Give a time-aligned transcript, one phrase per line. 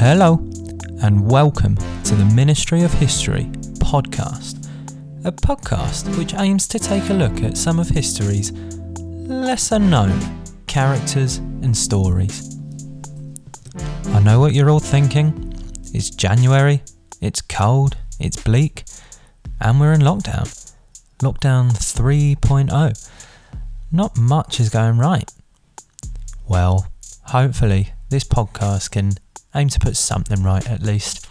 [0.00, 0.34] Hello,
[1.02, 1.74] and welcome
[2.04, 3.46] to the Ministry of History
[3.80, 4.68] podcast,
[5.24, 8.52] a podcast which aims to take a look at some of history's
[9.00, 10.16] lesser known
[10.68, 12.60] characters and stories.
[14.10, 15.52] I know what you're all thinking.
[15.92, 16.84] It's January,
[17.20, 18.84] it's cold, it's bleak,
[19.60, 20.46] and we're in lockdown.
[21.18, 23.10] Lockdown 3.0.
[23.90, 25.28] Not much is going right.
[26.46, 26.86] Well,
[27.24, 29.14] hopefully, this podcast can
[29.58, 31.26] aim to put something right at least.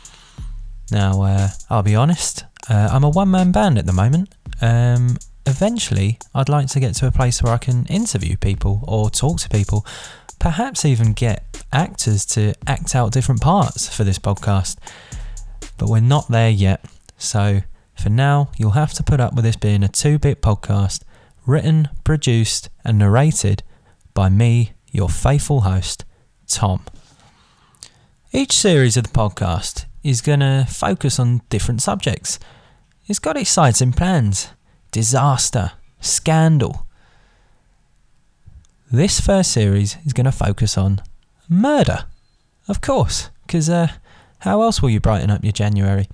[0.92, 4.34] Now, uh, I'll be honest, uh, I'm a one man band at the moment.
[4.62, 9.10] Um, eventually, I'd like to get to a place where I can interview people or
[9.10, 9.86] talk to people,
[10.40, 14.78] perhaps even get actors to act out different parts for this podcast.
[15.78, 16.86] But we're not there yet,
[17.18, 17.62] so
[17.96, 21.04] for now, you'll have to put up with this being a two bit podcast
[21.46, 23.64] written, produced, and narrated
[24.14, 26.04] by me, your faithful host,
[26.48, 26.84] Tom.
[28.34, 32.40] Each series of the podcast is going to focus on different subjects.
[33.08, 34.50] It's got exciting plans
[34.92, 36.86] disaster, scandal.
[38.92, 41.02] This first series is going to focus on
[41.48, 42.04] murder.
[42.68, 43.88] Of course, because uh,
[44.40, 46.10] how else will you brighten up your January?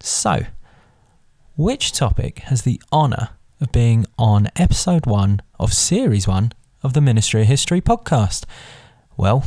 [0.00, 0.46] So,
[1.56, 7.02] which topic has the honour of being on episode one of series one of the
[7.02, 8.44] Ministry of History podcast?
[9.18, 9.44] Well,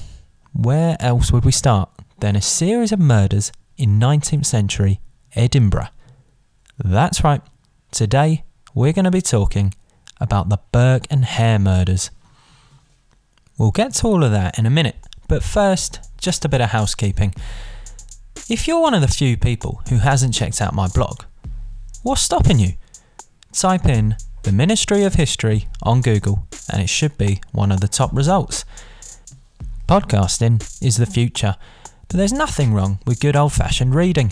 [0.56, 1.89] where else would we start
[2.20, 5.02] than a series of murders in 19th century
[5.36, 5.89] Edinburgh?
[6.81, 7.42] That's right,
[7.92, 9.73] today we're going to be talking
[10.22, 12.09] about the Burke and Hare murders.
[13.58, 14.95] We'll get to all of that in a minute,
[15.28, 17.34] but first, just a bit of housekeeping.
[18.50, 21.23] If you're one of the few people who hasn't checked out my blog,
[22.03, 22.73] what's stopping you?
[23.52, 27.88] Type in the Ministry of History on Google and it should be one of the
[27.90, 28.63] top results.
[29.88, 31.56] Podcasting is the future,
[32.07, 34.31] but there's nothing wrong with good old fashioned reading.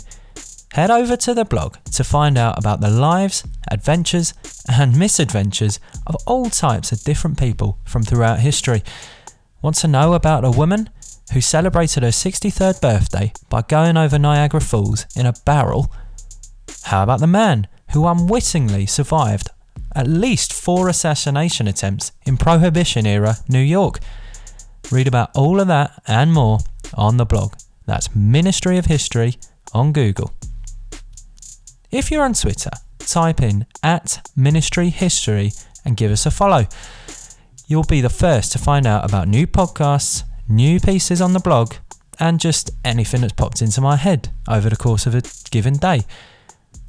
[0.72, 4.34] Head over to the blog to find out about the lives, adventures,
[4.68, 8.82] and misadventures of all types of different people from throughout history.
[9.62, 10.90] Want to know about a woman
[11.34, 15.94] who celebrated her 63rd birthday by going over Niagara Falls in a barrel?
[16.86, 19.50] How about the man who unwittingly survived
[19.96, 24.00] at least four assassination attempts in Prohibition era New York?
[24.92, 26.60] Read about all of that and more
[26.94, 27.54] on the blog.
[27.86, 29.38] That's Ministry of History
[29.74, 30.32] on Google.
[31.92, 35.52] If you're on Twitter, type in at Ministry History
[35.86, 36.68] and give us a follow.
[37.68, 41.76] You'll be the first to find out about new podcasts, new pieces on the blog,
[42.20, 46.04] and just anything that's popped into my head over the course of a given day.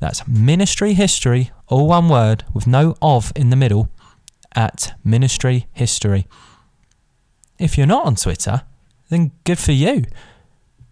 [0.00, 3.88] That's Ministry History, all one word with no of in the middle,
[4.54, 6.26] at Ministry History.
[7.64, 8.60] If you're not on Twitter,
[9.08, 10.04] then good for you.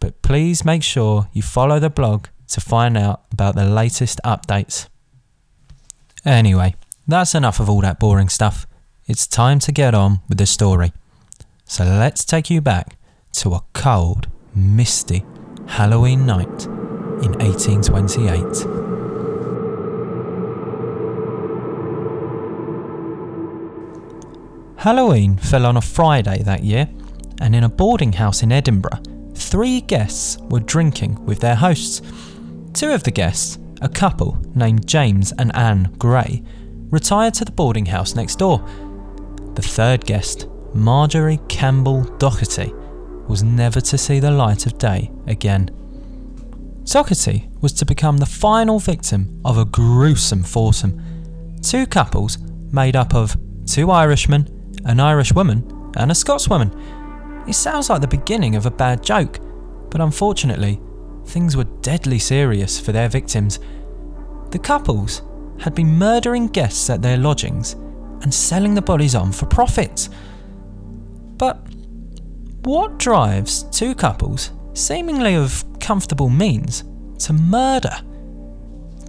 [0.01, 4.89] But please make sure you follow the blog to find out about the latest updates.
[6.25, 6.75] Anyway,
[7.07, 8.67] that's enough of all that boring stuff.
[9.07, 10.95] It's time to get on with the story.
[11.67, 12.97] So let's take you back
[13.33, 15.27] to a cold, misty
[15.67, 18.92] Halloween night in 1828.
[24.83, 26.89] Halloween fell on a Friday that year,
[27.41, 29.01] and in a boarding house in Edinburgh,
[29.33, 32.03] three guests were drinking with their hosts.
[32.75, 36.43] Two of the guests, a couple named James and Anne Gray,
[36.91, 38.59] retired to the boarding house next door.
[39.55, 42.73] The third guest, Marjorie Campbell Docherty,
[43.29, 45.71] was never to see the light of day again.
[46.83, 51.01] Docherty was to become the final victim of a gruesome foursome.
[51.63, 52.39] Two couples
[52.73, 57.49] made up of two Irishmen an Irish woman, and a Scotswoman.
[57.49, 59.39] It sounds like the beginning of a bad joke,
[59.91, 60.81] but unfortunately,
[61.27, 63.59] things were deadly serious for their victims.
[64.51, 65.23] The couples
[65.61, 67.75] had been murdering guests at their lodgings
[68.23, 70.09] and selling the bodies on for profit.
[71.37, 71.59] But
[72.63, 76.85] what drives two couples, seemingly of comfortable means,
[77.19, 77.97] to murder?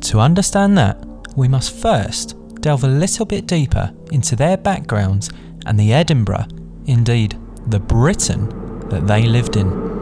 [0.02, 1.06] To understand that,
[1.36, 5.30] we must first delve a little bit deeper into their backgrounds
[5.66, 6.48] and the Edinburgh,
[6.86, 7.38] indeed,
[7.68, 8.50] the Britain
[8.90, 9.94] that they lived in.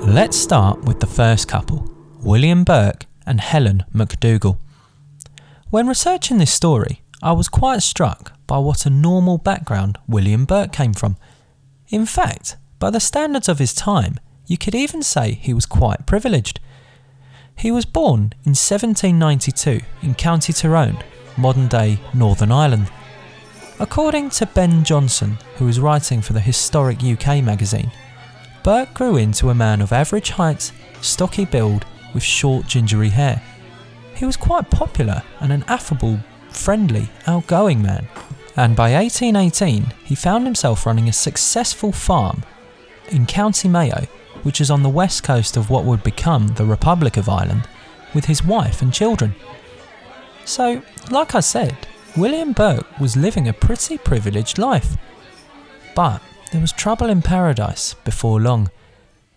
[0.00, 1.90] Let's start with the first couple,
[2.20, 4.58] William Burke and Helen MacDougall.
[5.70, 10.72] When researching this story, I was quite struck by what a normal background William Burke
[10.72, 11.16] came from.
[11.88, 16.06] In fact, by the standards of his time, you could even say he was quite
[16.06, 16.58] privileged.
[17.58, 21.02] He was born in 1792 in County Tyrone,
[21.36, 22.88] modern day Northern Ireland.
[23.80, 27.90] According to Ben Johnson, who was writing for the Historic UK magazine,
[28.62, 30.70] Burke grew into a man of average height,
[31.00, 31.84] stocky build,
[32.14, 33.42] with short gingery hair.
[34.14, 36.18] He was quite popular and an affable,
[36.50, 38.06] friendly, outgoing man.
[38.56, 42.44] And by 1818, he found himself running a successful farm
[43.08, 44.06] in County Mayo,
[44.48, 47.68] which is on the west coast of what would become the Republic of Ireland,
[48.14, 49.34] with his wife and children.
[50.46, 51.76] So, like I said,
[52.16, 54.96] William Burke was living a pretty privileged life.
[55.94, 58.70] But there was trouble in paradise before long.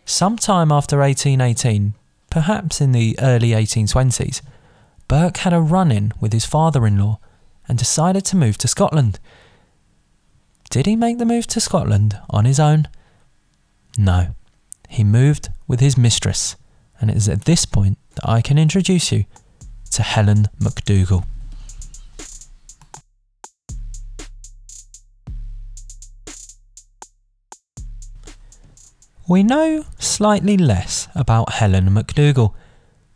[0.06, 1.94] Sometime after 1818,
[2.30, 4.42] perhaps in the early 1820s,
[5.10, 7.20] Burke had a run in with his father in law
[7.68, 9.20] and decided to move to Scotland.
[10.70, 12.88] Did he make the move to Scotland on his own?
[13.98, 14.36] No.
[14.92, 16.58] He moved with his mistress,
[17.00, 19.24] and it is at this point that I can introduce you
[19.92, 21.24] to Helen MacDougall.
[29.30, 32.54] We know slightly less about Helen MacDougall.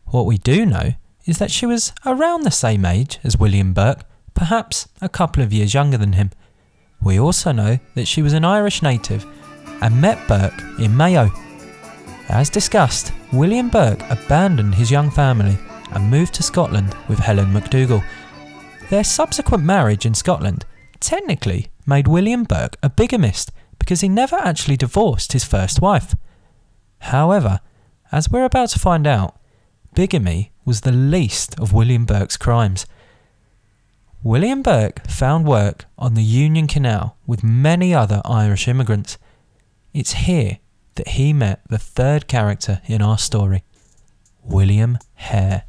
[0.06, 0.94] What we do know
[1.26, 5.52] is that she was around the same age as William Burke, perhaps a couple of
[5.52, 6.32] years younger than him.
[7.02, 9.26] We also know that she was an Irish native
[9.82, 11.32] and met Burke in Mayo.
[12.30, 15.58] As discussed, William Burke abandoned his young family
[15.92, 18.04] and moved to Scotland with Helen MacDougall.
[18.90, 20.66] Their subsequent marriage in Scotland
[21.00, 26.16] technically made William Burke a bigamist because he never actually divorced his first wife.
[27.00, 27.60] However,
[28.12, 29.40] as we're about to find out,
[29.94, 32.88] bigamy was the least of William Burke's crimes.
[34.24, 39.20] William Burke found work on the Union Canal with many other Irish immigrants.
[39.94, 40.58] It's here
[40.96, 43.64] that he met the third character in our story,
[44.44, 45.64] William Hare.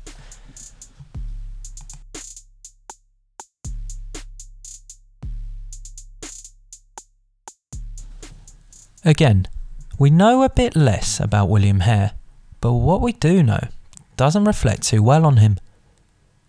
[9.04, 9.46] Again,
[9.98, 12.12] we know a bit less about William Hare,
[12.60, 13.68] but what we do know
[14.16, 15.58] doesn't reflect too well on him.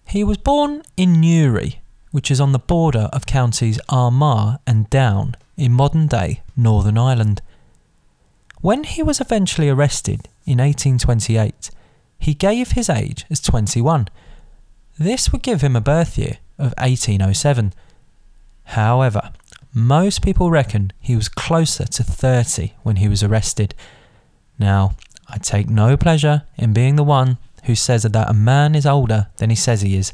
[0.08, 1.82] He was born in Newry,
[2.12, 7.42] which is on the border of counties Armagh and Down in modern day Northern Ireland.
[8.62, 11.70] When he was eventually arrested in 1828,
[12.20, 14.08] he gave his age as 21.
[14.98, 17.74] This would give him a birth year of 1807.
[18.64, 19.32] However,
[19.74, 23.76] most people reckon he was closer to 30 when he was arrested.
[24.58, 24.96] Now,
[25.30, 29.28] I take no pleasure in being the one who says that a man is older
[29.38, 30.14] than he says he is,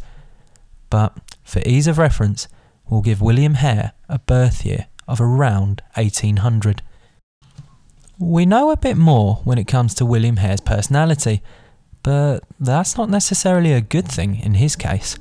[0.90, 2.48] but for ease of reference,
[2.90, 6.82] we'll give William Hare a birth year of around 1800.
[8.26, 11.44] We know a bit more when it comes to William Hare's personality,
[12.04, 15.18] but that's not necessarily a good thing in his case.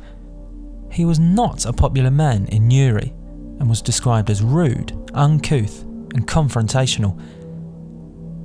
[0.91, 3.13] He was not a popular man in Newry
[3.59, 7.21] and was described as rude, uncouth, and confrontational.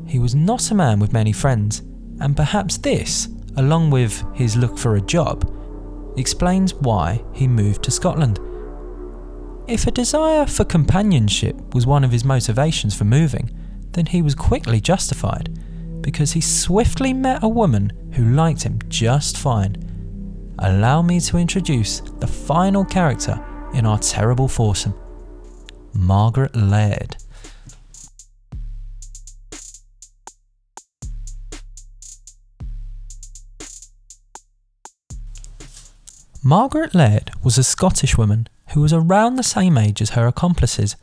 [0.10, 1.84] He was not a man with many friends,
[2.20, 5.54] and perhaps this, along with his look for a job,
[6.18, 8.40] explains why he moved to Scotland.
[9.68, 13.52] If a desire for companionship was one of his motivations for moving,
[13.94, 15.58] then he was quickly justified,
[16.02, 19.76] because he swiftly met a woman who liked him just fine.
[20.60, 24.94] Allow me to introduce the final character in our terrible foursome.
[25.94, 27.18] Margaret Laird.
[36.44, 40.96] Margaret Laird was a Scottish woman who was around the same age as her accomplices,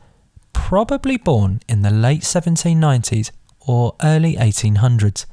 [0.65, 3.29] probably born in the late 1790s
[3.67, 5.27] or early 1800s.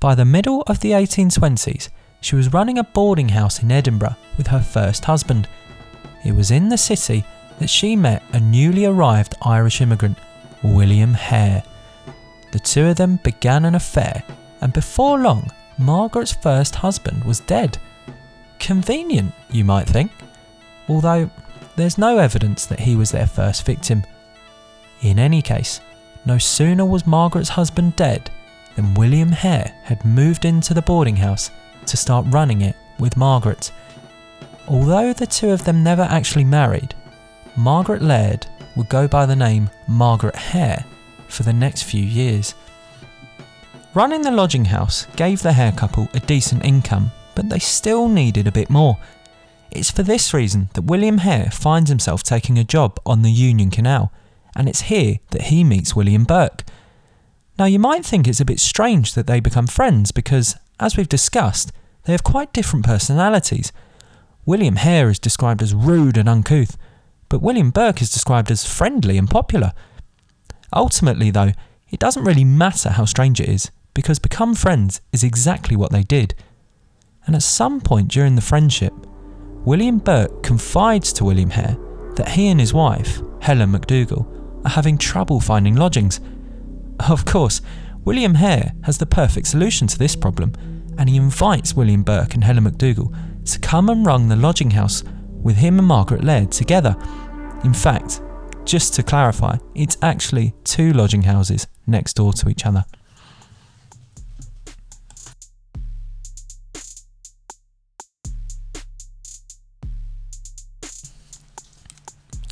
[0.00, 1.90] By the middle of the 1820s,
[2.22, 5.46] she was running a boarding house in Edinburgh with her first husband.
[6.24, 7.26] It was in the city
[7.58, 10.16] that she met a newly arrived Irish immigrant,
[10.62, 11.62] William Hare.
[12.52, 14.22] The two of them began an affair,
[14.62, 17.76] and before long, Margaret's first husband was dead.
[18.58, 20.10] Convenient, you might think,
[20.88, 21.28] although
[21.76, 24.04] there's no evidence that he was their first victim.
[25.02, 25.80] In any case,
[26.24, 28.30] no sooner was Margaret's husband dead
[28.76, 31.50] than William Hare had moved into the boarding house
[31.86, 33.72] to start running it with Margaret.
[34.68, 36.94] Although the two of them never actually married,
[37.56, 40.84] Margaret Laird would go by the name Margaret Hare
[41.26, 42.54] for the next few years.
[43.94, 48.46] Running the lodging house gave the Hare couple a decent income, but they still needed
[48.46, 48.96] a bit more.
[49.72, 53.70] It's for this reason that William Hare finds himself taking a job on the Union
[53.70, 54.12] Canal,
[54.54, 56.64] and it's here that he meets William Burke.
[57.58, 61.08] Now, you might think it's a bit strange that they become friends because, as we've
[61.08, 61.72] discussed,
[62.04, 63.72] they have quite different personalities.
[64.44, 66.76] William Hare is described as rude and uncouth,
[67.28, 69.72] but William Burke is described as friendly and popular.
[70.74, 71.52] Ultimately, though,
[71.90, 76.02] it doesn't really matter how strange it is, because become friends is exactly what they
[76.02, 76.34] did.
[77.26, 78.94] And at some point during the friendship,
[79.64, 81.76] William Burke confides to William Hare
[82.16, 84.26] that he and his wife, Helen MacDougall,
[84.64, 86.20] are having trouble finding lodgings.
[87.08, 87.60] Of course,
[88.04, 90.52] William Hare has the perfect solution to this problem,
[90.98, 93.14] and he invites William Burke and Helen MacDougall
[93.44, 96.96] to come and run the lodging house with him and Margaret Laird together.
[97.64, 98.20] In fact,
[98.64, 102.84] just to clarify, it's actually two lodging houses next door to each other.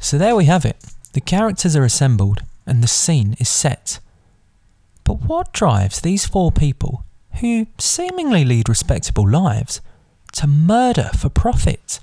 [0.01, 0.77] So there we have it.
[1.13, 3.99] The characters are assembled and the scene is set.
[5.03, 7.05] But what drives these four people,
[7.41, 9.81] who seemingly lead respectable lives,
[10.35, 11.99] to murder for profit?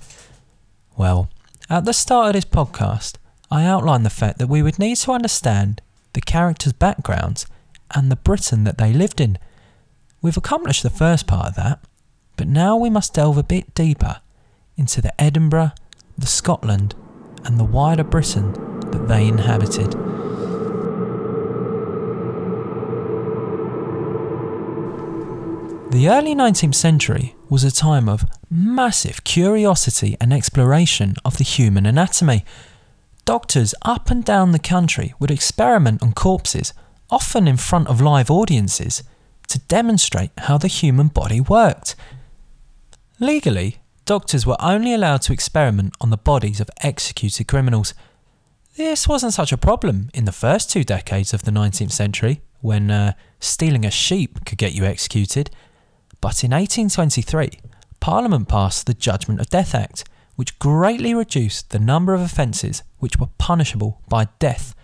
[0.96, 1.30] Well,
[1.70, 3.14] at the start of this podcast,
[3.50, 5.80] I outlined the fact that we would need to understand
[6.12, 7.46] the characters' backgrounds
[7.94, 9.38] and the Britain that they lived in.
[10.20, 11.80] We've accomplished the first part of that,
[12.36, 14.20] but now we must delve a bit deeper
[14.76, 15.72] into the Edinburgh,
[16.18, 16.94] the Scotland,
[17.44, 19.92] and the wider Britain that they inhabited.
[25.90, 31.86] The early 19th century was a time of massive curiosity and exploration of the human
[31.86, 32.44] anatomy.
[33.24, 36.72] Doctors up and down the country would experiment on corpses,
[37.10, 39.02] often in front of live audiences,
[39.48, 41.96] to demonstrate how the human body worked.
[43.18, 47.94] Legally, doctors were only allowed to experiment on the bodies of executed criminals.
[48.78, 52.92] This wasn't such a problem in the first two decades of the 19th century, when
[52.92, 55.50] uh, stealing a sheep could get you executed.
[56.20, 57.58] But in 1823,
[57.98, 60.04] Parliament passed the Judgment of Death Act,
[60.36, 64.76] which greatly reduced the number of offences which were punishable by death.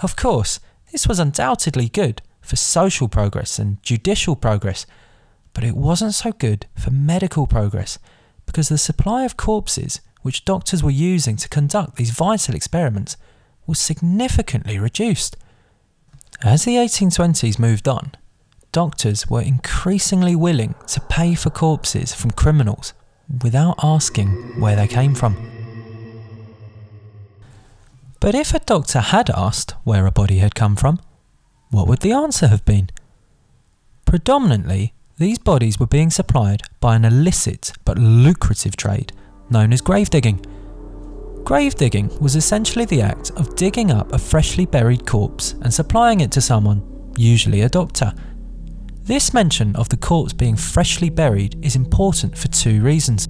[0.00, 0.60] Of course,
[0.92, 4.86] this was undoubtedly good for social progress and judicial progress,
[5.54, 7.98] but it wasn't so good for medical progress
[8.46, 13.16] because the supply of corpses which doctors were using to conduct these vital experiments
[13.66, 15.38] was significantly reduced.
[16.42, 18.12] As the 1820s moved on,
[18.70, 22.92] doctors were increasingly willing to pay for corpses from criminals
[23.42, 25.34] without asking where they came from.
[28.20, 31.00] But if a doctor had asked where a body had come from,
[31.70, 32.90] what would the answer have been?
[34.04, 39.14] Predominantly, these bodies were being supplied by an illicit but lucrative trade
[39.50, 40.44] known as grave digging.
[41.44, 46.20] Grave digging was essentially the act of digging up a freshly buried corpse and supplying
[46.20, 46.82] it to someone,
[47.16, 48.12] usually a doctor.
[49.04, 53.28] This mention of the corpse being freshly buried is important for two reasons.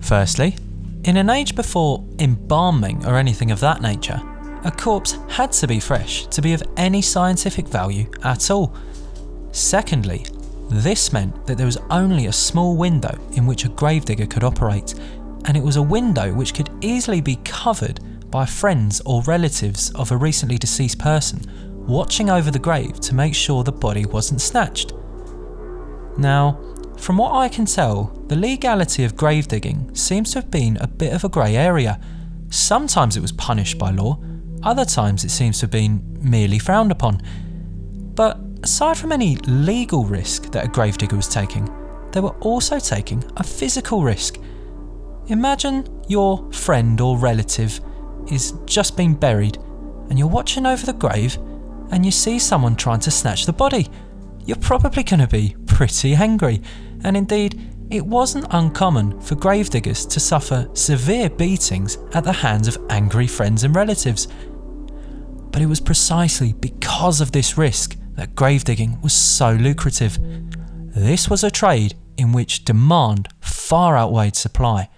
[0.00, 0.56] Firstly,
[1.02, 4.20] in an age before embalming or anything of that nature,
[4.64, 8.74] a corpse had to be fresh to be of any scientific value at all.
[9.50, 10.26] Secondly,
[10.70, 14.94] this meant that there was only a small window in which a gravedigger could operate,
[15.46, 18.00] and it was a window which could easily be covered
[18.30, 21.40] by friends or relatives of a recently deceased person,
[21.86, 24.92] watching over the grave to make sure the body wasn't snatched.
[26.18, 26.60] Now,
[26.98, 30.86] from what I can tell, the legality of grave digging seems to have been a
[30.86, 32.00] bit of a grey area.
[32.50, 34.18] Sometimes it was punished by law,
[34.62, 37.22] other times it seems to have been merely frowned upon.
[38.14, 41.70] But aside from any legal risk that a gravedigger was taking,
[42.12, 44.38] they were also taking a physical risk.
[45.28, 47.80] Imagine your friend or relative
[48.30, 49.56] is just been buried
[50.08, 51.36] and you're watching over the grave
[51.90, 53.88] and you see someone trying to snatch the body.
[54.44, 56.62] You're probably going to be pretty angry,
[57.02, 62.78] and indeed, it wasn't uncommon for gravediggers to suffer severe beatings at the hands of
[62.90, 64.28] angry friends and relatives.
[65.50, 70.18] But it was precisely because of this risk that gravedigging was so lucrative.
[70.94, 74.88] This was a trade in which demand far outweighed supply,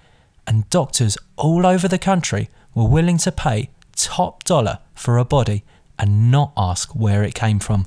[0.48, 5.62] and doctors all over the country were willing to pay top dollar for a body
[5.98, 7.86] and not ask where it came from.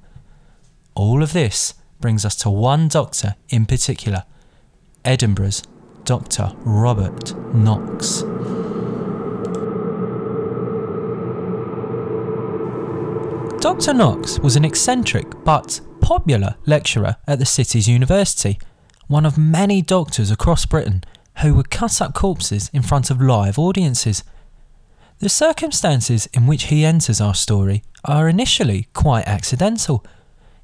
[0.94, 4.26] All of this brings us to one doctor in particular
[5.04, 5.64] Edinburgh's
[6.04, 6.52] Dr.
[6.60, 8.22] Robert Knox.
[13.60, 13.94] Dr.
[13.94, 18.60] Knox was an eccentric but popular lecturer at the city's university,
[19.08, 21.04] one of many doctors across Britain
[21.40, 24.24] who would cut up corpses in front of live audiences.
[25.20, 30.06] The circumstances in which he enters our story are initially quite accidental.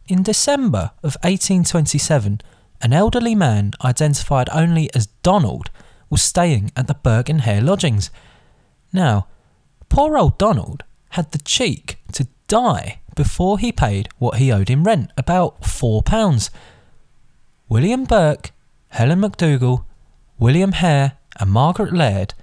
[0.08, 2.42] In December of 1827,
[2.82, 5.70] an elderly man identified only as Donald
[6.10, 8.10] was staying at the Burke and Hare lodgings.
[8.94, 9.28] Now,
[9.90, 14.84] poor old Donald had the cheek to die before he paid what he owed in
[14.84, 16.50] rent, about £4.
[17.68, 18.52] William Burke,
[18.90, 19.84] Helen McDougall,
[20.40, 22.34] William Hare, and Margaret Laird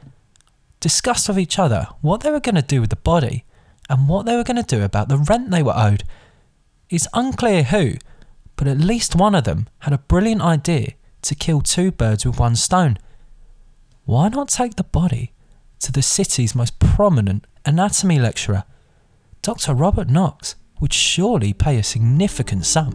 [0.81, 3.45] discussed with each other what they were going to do with the body
[3.89, 6.05] and what they were going to do about the rent they were owed.
[6.91, 7.95] It's unclear who,
[8.57, 12.39] but at least one of them had a brilliant idea to kill two birds with
[12.39, 12.99] one stone.
[14.05, 15.33] Why not take the body
[15.81, 18.65] to the city's most prominent anatomy lecturer?
[19.43, 19.75] Dr.
[19.75, 22.95] Robert Knox would surely pay a significant sum.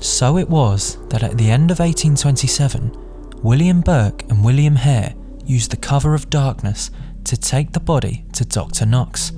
[0.00, 3.07] So it was that at the end of 1827,
[3.42, 5.14] William Burke and William Hare
[5.44, 6.90] used the cover of darkness
[7.22, 8.84] to take the body to Dr.
[8.84, 9.30] Knox.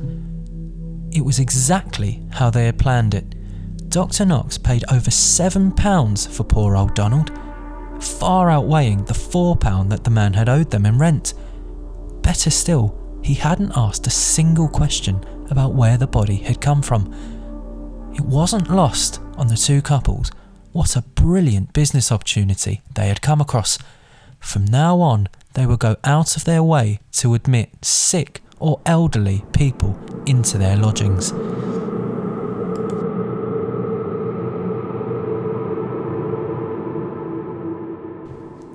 [1.13, 3.35] It was exactly how they had planned it.
[3.91, 4.25] Dr.
[4.25, 7.31] Knox paid over £7 for poor old Donald,
[8.01, 11.35] far outweighing the £4 that the man had owed them in rent.
[12.23, 17.13] Better still, he hadn't asked a single question about where the body had come from.
[18.15, 20.31] It wasn't lost on the two couples
[20.73, 23.79] what a brilliant business opportunity they had come across.
[24.39, 29.45] From now on, they would go out of their way to admit sick or elderly
[29.53, 31.33] people into their lodgings.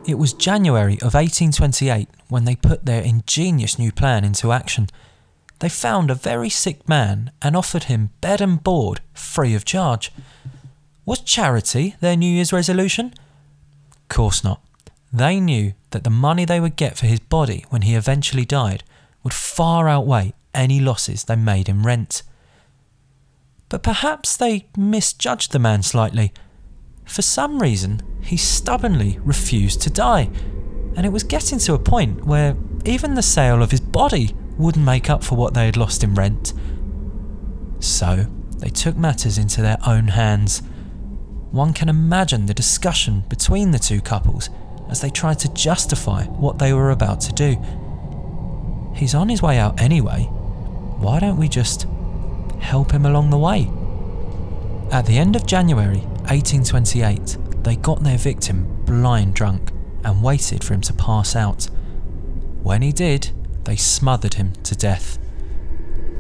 [0.07, 4.87] It was January of 1828 when they put their ingenious new plan into action.
[5.59, 10.11] They found a very sick man and offered him bed and board free of charge.
[11.05, 13.13] Was charity their New Year's resolution?
[13.91, 14.61] Of course not.
[15.13, 18.83] They knew that the money they would get for his body when he eventually died
[19.23, 22.23] would far outweigh any losses they made in rent.
[23.69, 26.33] But perhaps they misjudged the man slightly.
[27.05, 30.29] For some reason, he stubbornly refused to die,
[30.95, 34.85] and it was getting to a point where even the sale of his body wouldn't
[34.85, 36.53] make up for what they had lost in rent.
[37.79, 38.25] So
[38.57, 40.61] they took matters into their own hands.
[41.55, 44.49] One can imagine the discussion between the two couples
[44.89, 47.55] as they tried to justify what they were about to do.
[48.93, 50.23] He's on his way out anyway.
[50.23, 51.87] Why don't we just
[52.59, 53.71] help him along the way?
[54.91, 59.71] At the end of January 1828, they got their victim blind drunk
[60.03, 61.69] and waited for him to pass out.
[62.63, 63.31] When he did,
[63.63, 65.17] they smothered him to death.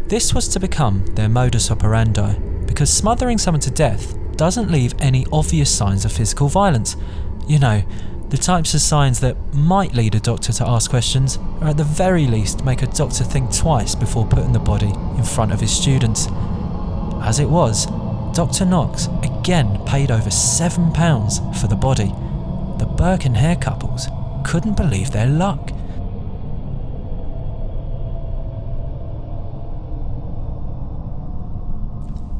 [0.07, 5.25] This was to become their modus operandi because smothering someone to death doesn't leave any
[5.31, 6.95] obvious signs of physical violence.
[7.47, 7.83] You know,
[8.29, 11.83] the types of signs that might lead a doctor to ask questions, or at the
[11.83, 15.71] very least make a doctor think twice before putting the body in front of his
[15.71, 16.27] students.
[17.21, 17.85] As it was,
[18.33, 18.65] Dr.
[18.65, 22.13] Knox again paid over £7 for the body.
[22.79, 24.07] The Burke and Hare couples
[24.43, 25.71] couldn't believe their luck.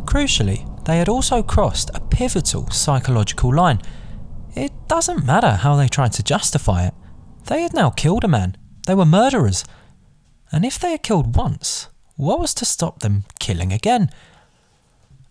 [0.05, 3.81] Crucially, they had also crossed a pivotal psychological line.
[4.55, 6.93] It doesn't matter how they tried to justify it,
[7.45, 8.57] they had now killed a man.
[8.87, 9.65] They were murderers.
[10.51, 14.09] And if they had killed once, what was to stop them killing again?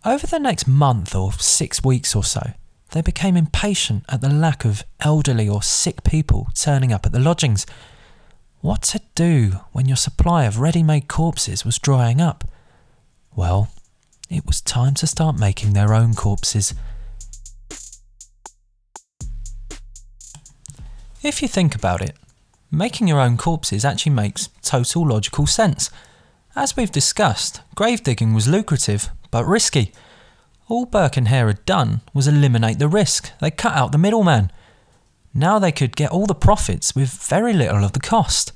[0.04, 2.52] Over the next month or six weeks or so,
[2.90, 7.20] they became impatient at the lack of elderly or sick people turning up at the
[7.20, 7.66] lodgings.
[8.60, 12.44] What to do when your supply of ready made corpses was drying up?
[13.34, 13.70] Well,
[14.34, 16.74] it was time to start making their own corpses.
[21.22, 22.16] If you think about it,
[22.70, 25.90] making your own corpses actually makes total logical sense.
[26.56, 29.92] As we've discussed, grave digging was lucrative but risky.
[30.68, 33.32] All Burke and Hare had done was eliminate the risk.
[33.40, 34.50] They cut out the middleman.
[35.32, 38.52] Now they could get all the profits with very little of the cost.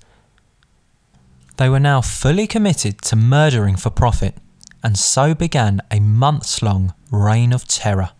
[1.57, 4.37] They were now fully committed to murdering for profit,
[4.83, 8.11] and so began a months long reign of terror.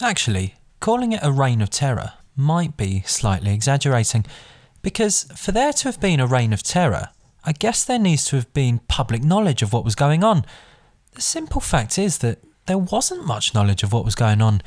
[0.00, 4.24] Actually, calling it a reign of terror might be slightly exaggerating,
[4.82, 7.08] because for there to have been a reign of terror,
[7.44, 10.44] I guess there needs to have been public knowledge of what was going on.
[11.12, 14.62] The simple fact is that there wasn't much knowledge of what was going on.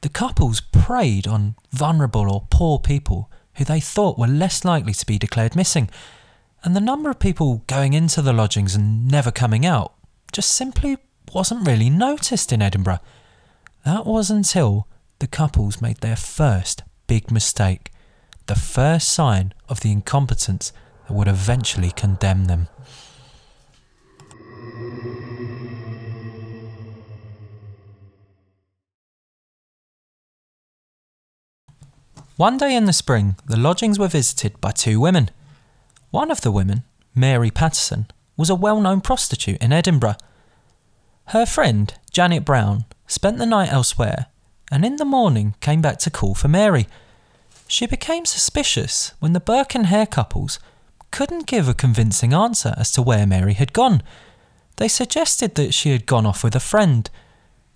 [0.00, 5.06] The couples preyed on vulnerable or poor people who they thought were less likely to
[5.06, 5.90] be declared missing,
[6.62, 9.94] and the number of people going into the lodgings and never coming out
[10.32, 10.98] just simply
[11.32, 13.00] wasn't really noticed in Edinburgh.
[13.84, 14.86] That was until
[15.20, 17.90] the couples made their first big mistake,
[18.46, 20.72] the first sign of the incompetence
[21.08, 22.68] that would eventually condemn them.
[32.36, 35.30] One day in the spring, the lodgings were visited by two women.
[36.10, 40.16] One of the women, Mary Patterson, was a well known prostitute in Edinburgh.
[41.26, 44.26] Her friend, Janet Brown, spent the night elsewhere
[44.70, 46.86] and in the morning came back to call for Mary.
[47.66, 50.58] She became suspicious when the Burke and Hare couples
[51.10, 54.02] couldn't give a convincing answer as to where Mary had gone.
[54.76, 57.10] They suggested that she had gone off with a friend.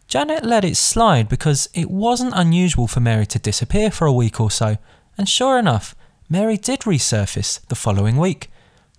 [0.07, 4.41] Janet let it slide because it wasn't unusual for Mary to disappear for a week
[4.41, 4.79] or so,
[5.19, 5.95] and sure enough,
[6.29, 8.51] Mary did resurface the following week,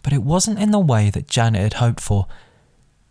[0.03, 2.27] but it wasn't in the way that Janet had hoped for.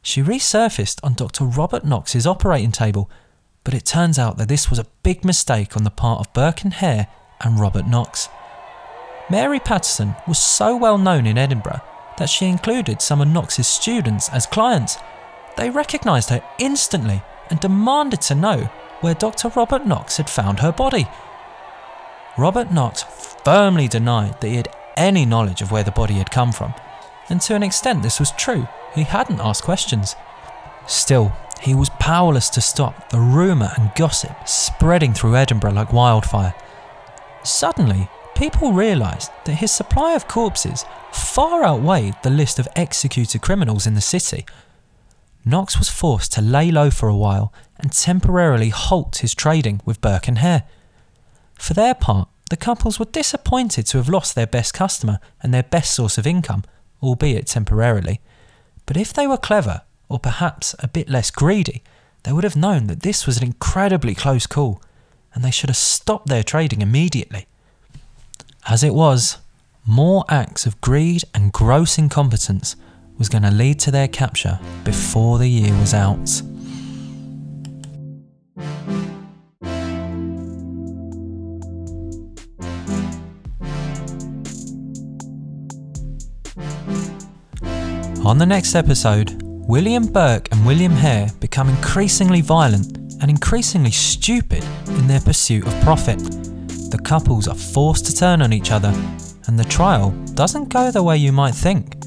[0.03, 1.44] She resurfaced on Dr.
[1.44, 3.11] Robert Knox's operating table,
[3.64, 6.62] but it turns out that this was a big mistake on the part of Burke
[6.62, 7.09] and Hare
[7.40, 8.29] and Robert Knox.
[9.31, 11.81] Mary Patterson was so well known in Edinburgh
[12.18, 14.98] that she included some of Knox's students as clients.
[15.57, 19.48] They recognised her instantly and demanded to know where Dr.
[19.48, 21.07] Robert Knox had found her body.
[22.36, 23.02] Robert Knox
[23.44, 26.74] firmly denied that he had any knowledge of where the body had come from,
[27.28, 30.16] and to an extent this was true, he hadn't asked questions.
[30.86, 36.54] Still, he was powerless to stop the rumour and gossip spreading through Edinburgh like wildfire.
[37.42, 43.86] Suddenly, people realised that his supply of corpses far outweighed the list of executed criminals
[43.86, 44.44] in the city.
[45.44, 50.00] Knox was forced to lay low for a while and temporarily halt his trading with
[50.00, 50.64] Burke and Hare.
[51.56, 55.62] For their part, the couples were disappointed to have lost their best customer and their
[55.62, 56.64] best source of income,
[57.02, 58.20] albeit temporarily.
[58.86, 61.82] But if they were clever, or perhaps a bit less greedy,
[62.24, 64.80] they would have known that this was an incredibly close call,
[65.34, 67.46] and they should have stopped their trading immediately.
[68.68, 69.38] As it was,
[69.86, 72.76] more acts of greed and gross incompetence
[73.18, 76.42] was going to lead to their capture before the year was out.
[88.24, 94.64] On the next episode, William Burke and William Hare become increasingly violent and increasingly stupid
[94.88, 96.18] in their pursuit of profit.
[96.18, 98.94] The couples are forced to turn on each other,
[99.46, 102.00] and the trial doesn't go the way you might think.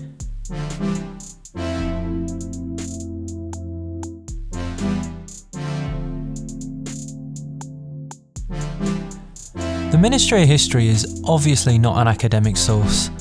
[9.92, 13.12] The Ministry of History is obviously not an academic source.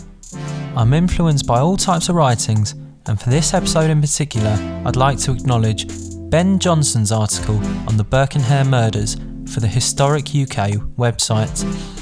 [0.74, 2.74] I'm influenced by all types of writings,
[3.08, 5.86] and for this episode in particular, I'd like to acknowledge
[6.30, 7.56] Ben Johnson's article
[7.88, 9.16] on the Burke and Hare murders
[9.52, 11.95] for the Historic UK website